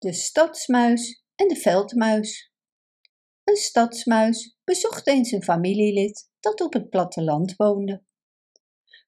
[0.00, 2.52] de stadsmuis en de veldmuis.
[3.44, 8.04] Een stadsmuis bezocht eens een familielid dat op het platteland woonde.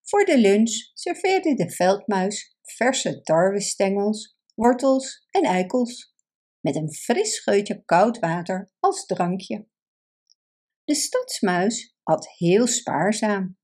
[0.03, 6.15] Voor de lunch serveerde de veldmuis verse tarwestengels, wortels en eikels,
[6.61, 9.67] met een fris scheutje koud water als drankje.
[10.85, 13.59] De stadsmuis at heel spaarzaam,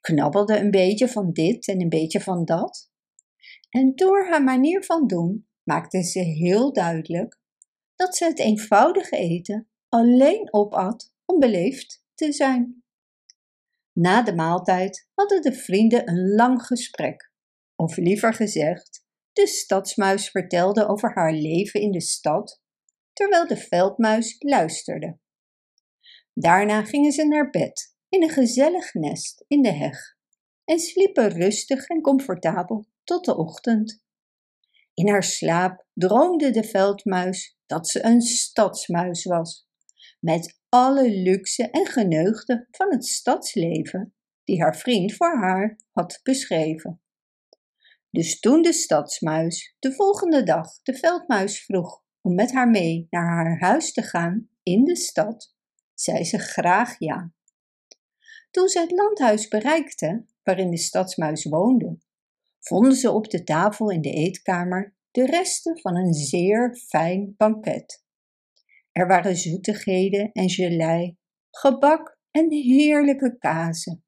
[0.00, 2.90] knabbelde een beetje van dit en een beetje van dat.
[3.70, 7.38] En door haar manier van doen maakte ze heel duidelijk
[7.94, 12.82] dat ze het eenvoudige eten alleen opat om beleefd te zijn.
[13.92, 17.32] Na de maaltijd hadden de vrienden een lang gesprek,
[17.76, 22.62] of liever gezegd, de stadsmuis vertelde over haar leven in de stad,
[23.12, 25.18] terwijl de veldmuis luisterde.
[26.34, 30.16] Daarna gingen ze naar bed in een gezellig nest in de heg
[30.64, 34.02] en sliepen rustig en comfortabel tot de ochtend.
[34.98, 39.68] In haar slaap droomde de veldmuis dat ze een stadsmuis was,
[40.20, 47.00] met alle luxe en geneugde van het stadsleven die haar vriend voor haar had beschreven.
[48.10, 53.26] Dus toen de stadsmuis de volgende dag de veldmuis vroeg om met haar mee naar
[53.26, 55.54] haar huis te gaan in de stad,
[55.94, 57.32] zei ze graag ja.
[58.50, 61.98] Toen ze het landhuis bereikte, waarin de stadsmuis woonde,
[62.58, 68.04] vonden ze op de tafel in de eetkamer de resten van een zeer fijn banket.
[68.92, 71.16] Er waren zoetigheden en gelei,
[71.50, 74.04] gebak en heerlijke kazen.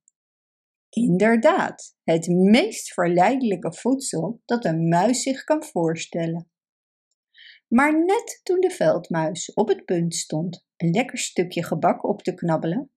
[0.89, 6.51] Inderdaad, het meest verleidelijke voedsel dat een muis zich kan voorstellen.
[7.69, 12.35] Maar net toen de veldmuis op het punt stond een lekker stukje gebak op te
[12.35, 12.91] knabbelen,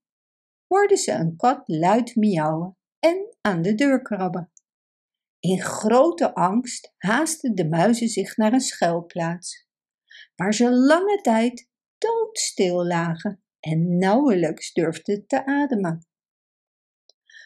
[0.68, 4.53] hoorde ze een kat luid miauwen en aan de deur krabben.
[5.46, 9.68] In grote angst haasten de muizen zich naar een schuilplaats,
[10.36, 16.08] waar ze lange tijd doodstil lagen en nauwelijks durfden te ademen.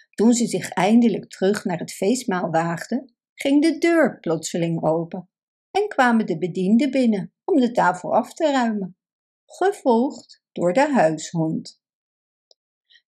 [0.10, 5.30] Toen ze zich eindelijk terug naar het feestmaal waagden, ging de deur plotseling open
[5.72, 8.98] en kwamen de bedienden binnen om de tafel af te ruimen,
[9.46, 11.82] gevolgd door de huishond.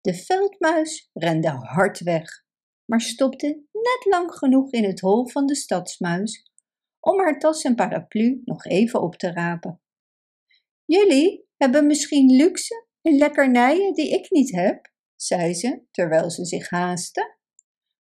[0.01, 2.47] De veldmuis rende hard weg,
[2.89, 6.51] maar stopte net lang genoeg in het hol van de stadsmuis
[6.99, 9.81] om haar tas en paraplu nog even op te rapen.
[10.85, 16.69] Jullie hebben misschien luxe en lekkernijen die ik niet heb, zei ze terwijl ze zich
[16.69, 17.37] haastte.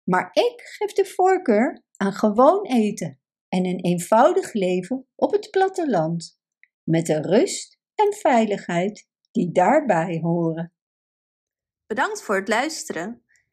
[0.03, 6.41] Maar ik geef de voorkeur aan gewoon eten en een eenvoudig leven op het platteland,
[6.83, 10.75] met de rust en veiligheid die daarbij horen.
[11.87, 13.26] Bedankt voor het luisteren.